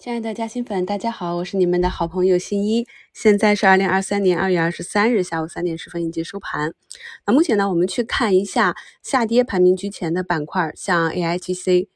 [0.00, 2.86] 亲爱的嘉兴粉，大家好，我是你们的好朋友新一。
[3.12, 6.72] 现在是二零二三年二月二十三日下午三点十分，已经收盘。
[7.26, 11.88] 那目前呢，我们去看一下下跌排名居前的板块，像 AIGC、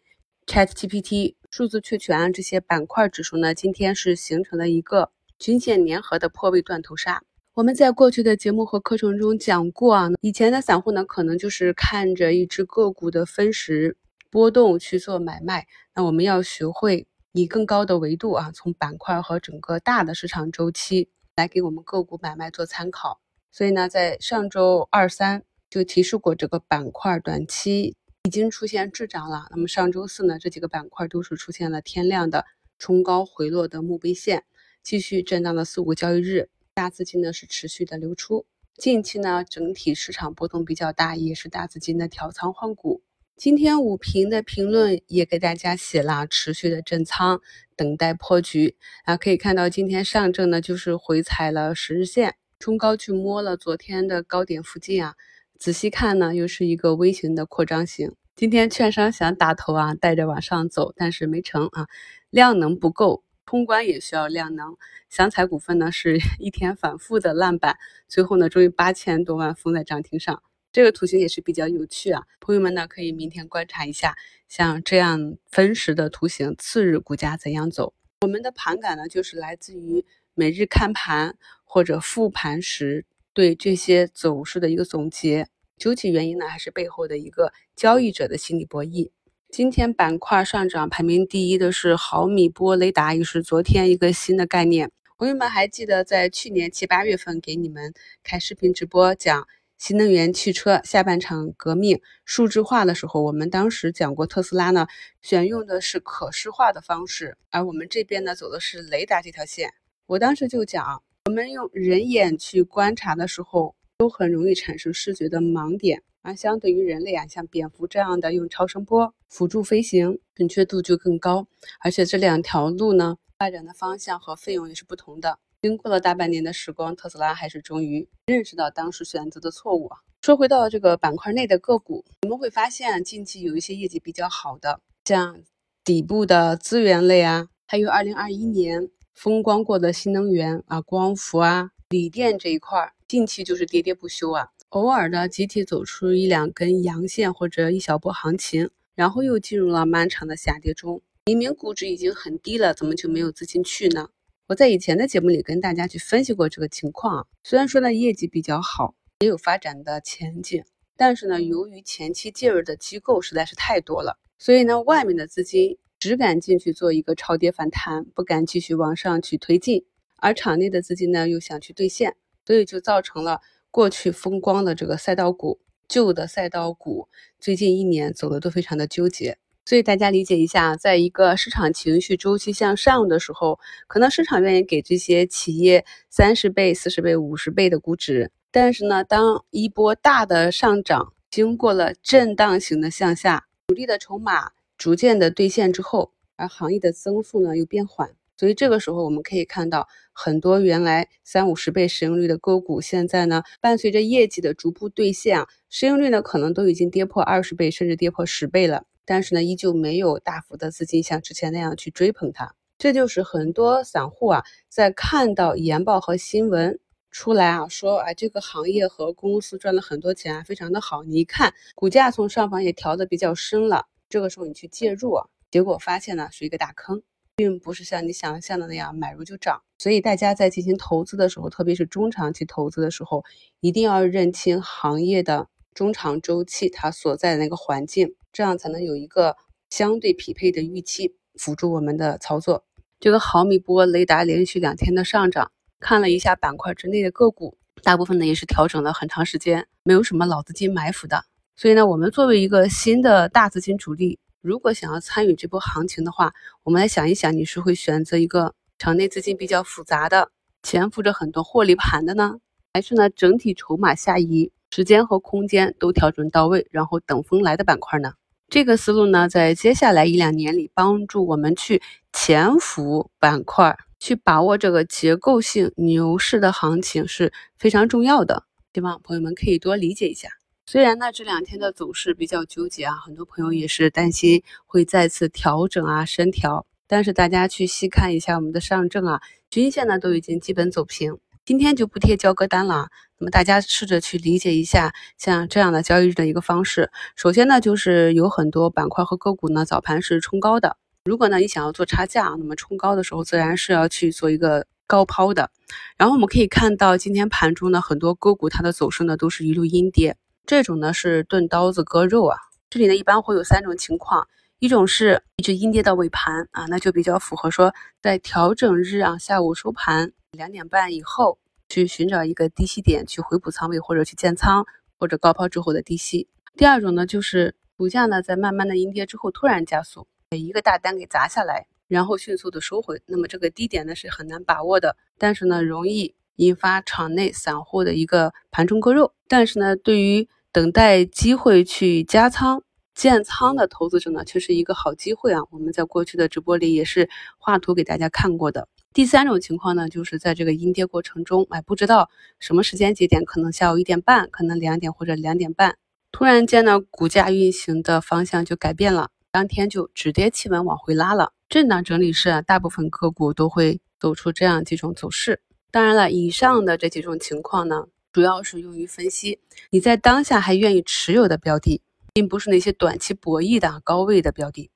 [0.46, 7.22] ChatGPT、数字确权啊这些板块指数呢，今天是形成了一个均线粘合的破位断头杀。
[7.54, 13.96] 我们在过去的节目和课程中讲过啊，以前的散户呢，可能就是看着一只个股的分时
[14.30, 17.06] 波动去做买卖，那我们要学会。
[17.36, 23.20] 以更高的维度啊，从板块和整个大的市场周期来给我们个股买卖做参考。
[23.50, 29.48] 所以呢，在上周二三就提示过，这个板块短期已经出现滞涨了。
[29.50, 32.44] 那么上周四呢，这几个板块都是出现了天量的
[32.78, 34.44] 冲高回落的墓碑线，
[34.84, 38.46] 继续震荡了四五个交易日，大资金呢是持续的流出。
[38.76, 43.03] 近期呢，整体市场波动比较大，也是大资金的调仓换股。
[43.36, 47.40] 今天五评的评论也给大家写了，持续的震仓，
[47.76, 49.16] 等待破局啊！
[49.16, 55.14] 可以看到今天上证呢就是回踩了十日线，冲高去摸了昨天的高点附近啊。
[55.58, 58.14] 仔细看呢，又是一个微型的扩张型。
[58.36, 61.88] 今天券商想打头啊，带着往上走，但是没成啊，
[62.30, 64.76] 量能不够，通关也需要量能。
[65.10, 70.40] 祥彩股份呢是 一天反复的烂板，最后呢终于八千多万封在涨停上。
[70.74, 74.16] 这个图形也是比较有趣啊，朋友们呢可以明天观察一下，
[74.48, 77.94] 像这样分时的图形，次日股价怎样走？
[78.22, 85.46] 我们的盘感呢，就是来自于每日看盘或者复盘时对这些走势的一个总结。
[85.78, 89.12] 究其原因呢，还是背后的一个交易者的心理博弈。
[89.50, 94.90] 今天板块上涨排名第一的是毫米波雷达，也是昨天一个新的概念。
[95.16, 97.94] 朋友们还记得在去年七八月份给你们
[98.24, 99.46] 开视频直播讲？
[99.86, 104.86] 新能源汽车下半场革命数字化的时候，我们当时讲过特斯拉呢，
[105.20, 109.74] 选用的是可视化的方式，而我们这边呢走的是雷达这条线。
[110.06, 121.46] 我当时就讲，我们用人眼去观察的时候，都很容易产生视觉的盲点，而相对于人类啊，像蝙蝠这样的用超声波辅助飞行，准确度就更高。
[121.80, 125.40] 而且这两条路呢，发展的方向和费用也是不同的。
[125.64, 129.90] 经过了大半年的时光，特斯拉还是终于认识到当时选择的错误。
[130.20, 135.40] 说回到这个板块内的个股，我们会发现近期有一些业绩比较好的，像
[135.82, 151.00] 底部的资源类啊，还有二零二一年风光过的新能源啊，光伏啊，锂电这一块，近期就是喋喋不休啊，偶尔的集体走出一两根阳线或者一小波行情，然后又进入了漫长的下跌中。
[151.24, 154.10] 明明估值已经很低了，怎么就没有资金去呢？
[154.46, 160.62] 我在以前的节目里跟大家去分析过这个情况，虽然说呢业绩比较好，也有发展的前景，
[160.98, 169.86] 但是呢由于前期介入的机构实在是太多了，所以呢外面的资金只敢进去做一个超跌反弹，不敢继续往上去推进，
[170.18, 173.40] 而场内的资金呢又想去兑现，所以就造成了
[173.70, 177.08] 过去风光的这个赛道股、旧的赛道股
[177.40, 179.38] 最近一年走的都非常的纠结。
[179.66, 188.30] 所以大家理解一下，在一个市场情绪周期向上的时候，可能市场愿意给这些企业三十倍、四十倍、五十倍的估值。
[188.50, 208.84] 但是呢，当一波大的上涨经过了震荡型的向下，主力的筹码逐渐的兑现之后，而行业的增速呢又变缓，所以这个时候我们可以看到，很多原来三五十倍市盈率的个股，现在呢伴随着业绩的逐步兑现啊，市盈率呢可能都已经跌破二十倍，甚至跌破十倍了。
[209.04, 216.78] 但是呢，依旧没有大幅的资金像之前那样去追捧它，这就是很多散户啊，在看到研报和新闻
[217.10, 221.02] 出来啊，说啊这个行业和公司赚了很多钱啊，非常的好。
[221.04, 227.02] 你一看股价从上方也调的比较深了，这个时候你去介入，啊，结果发现呢是一个大坑，
[227.36, 229.62] 并不是像你想象的那样买入就涨。
[229.78, 233.22] 所以大家在进行投资的时候，特别是中长期投资的时候，
[233.60, 238.14] 一定要认清行业的中长周期它所在的那个环境。
[238.32, 239.36] 这样才能有一个
[239.70, 242.64] 相对匹配的预期辅助我们的操作。
[242.98, 251.24] 这个毫米波雷达连续两天的上涨，看了一下板块之内的个股，大部分呢也是调整了很长时间，没有什么老资金埋伏的。
[251.54, 256.34] 所以呢，我们作为一个新的大资金主力，如果想要参与这波行情的话，
[256.64, 260.32] 我们来想一想，你是会选择一个场内资金比较复杂的、
[260.64, 262.38] 潜伏着很多获利盘的呢，
[262.72, 268.14] 还是呢整体筹码下移、时间和空间都调整到位，然后等风来的板块呢？
[268.48, 271.80] 这个思路呢，在接下来一两年里，帮助我们去
[272.12, 278.46] 潜伏板块，去把握这个结构性牛市的行情是非常重要的。
[278.72, 280.28] 希望朋友们可以多理解一下。
[280.66, 286.66] 虽然呢这两天的走势比较纠结啊，很多朋友也是担心会再次调整啊、深调。
[286.88, 289.20] 但是大家去细看一下我们的上证啊，
[289.50, 291.18] 均线呢都已经基本走平。
[291.46, 292.88] 今天就不贴交割单了。
[293.18, 296.90] 那么大家试着去理解一下像这样的交易日的一个方式。
[297.16, 300.78] 首先呢，就是有很多板块和个股呢早盘是冲高的。
[301.04, 305.50] 如果呢你想要做差价，那么冲高的时候自然是要去做一个高抛的。
[305.98, 312.38] 然后我们可以看到今天盘中呢很多个股它的走势呢都是一路阴跌，这种呢是钝刀子割肉啊。
[312.70, 314.26] 这里呢一般会有三种情况，
[314.60, 320.12] 一种是一直阴跌到尾盘啊，那就比较符合说在调整日啊下午收盘。
[320.34, 321.38] 两点半以后
[321.68, 324.66] 去寻找一个低吸点去回补仓位，或者去建仓，
[324.98, 326.28] 或者高抛之后的低吸。
[326.56, 333.02] 第二种呢，就是股价呢在慢慢的阴跌之后突然加速，给一个大单给砸下来，然后迅速的收回。
[333.06, 339.12] 那么这个低点呢是很难把握的，但是呢容易引发场内散户的一个盘中割肉。
[339.26, 342.62] 但是呢，对于等待机会去加仓
[342.94, 345.40] 建仓的投资者呢，却是一个好机会啊。
[345.50, 347.08] 我们在过去的直播里也是
[347.38, 348.68] 画图给大家看过的。
[348.94, 352.08] 第三种情况呢，就是在这个阴跌过程中，哎，不知道
[352.38, 355.76] 什么时间节点，可能下午一点半，可能两点或者两点半，
[356.12, 361.32] 突然间呢，股价运行的方向就改变了，当天就止跌企稳往回拉了。
[361.48, 365.40] 震荡整理是，大部分个股都会走出这样几种走势。
[365.72, 371.82] 当然了，以上的这几种情况呢，主要是用于分析你在当下还愿意持有的标的，
[372.12, 374.70] 并不是那些短期博弈的高位的标的。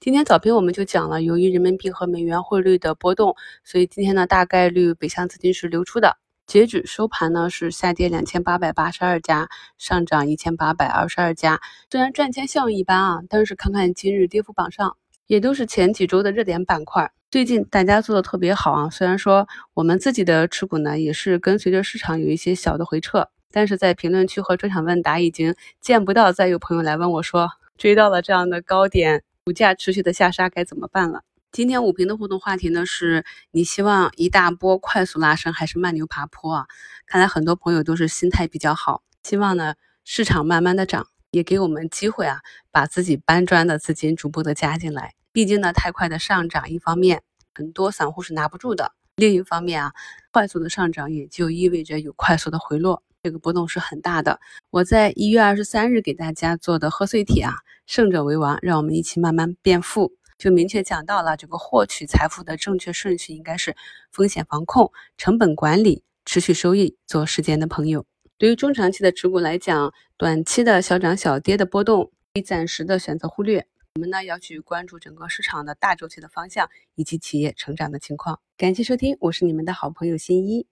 [0.00, 6.16] 今天早评我们就讲了，由于人民币和美元汇率的波动，所以今天呢大概率北向资金是流出的。
[6.46, 9.46] 截止收盘呢是下跌两千八百八十二家，
[9.76, 11.60] 上涨一千八百二十二家。
[11.90, 14.96] 虽然赚钱效应一般啊，但是看看今日跌幅榜上，
[15.26, 17.12] 也都是前几周的热点板块。
[17.30, 29.24] 最近大家做的特别好啊，虽然说我们自己的持股呢也是跟随着市场有一些小的回撤，但是在评论区和专场问答已经见不到再有朋友来问我说追到了这样的高点。
[29.46, 31.22] 股价持续的下杀该怎么办了？
[31.52, 36.66] 今天五评的互动话题呢是你希望一大波快速拉升还是慢牛爬坡啊？
[37.06, 45.12] 看来很多朋友都是心态比较好，希望呢市场慢慢的涨，也给我们机会啊，把自己搬砖的资金逐步的加进来。
[45.30, 49.92] 毕竟呢太快的上涨，一方面很多散户是拿不住的，另一方面啊
[50.32, 53.02] 快速的上涨也就意味着有快速的回落。
[53.24, 54.38] 这个波动是很大的。
[54.68, 57.54] 我在一月二十三日给大家做的贺岁帖啊，
[57.86, 63.74] 胜者为王，让我们一起慢慢变富，就明确讲到了这个获取财富的正确顺序应该是
[64.12, 68.04] 风险防控、成本管理、持续收益，做时间的朋友。
[68.36, 73.66] 对于中长期的持股来讲，短期的小涨小跌的波动，可以暂时的选择忽略。
[73.94, 78.40] 我们呢要去关注整个市场的大周期的方向以及企业成长的情况。
[78.58, 80.66] 感谢收听，我是你们的好朋友新一。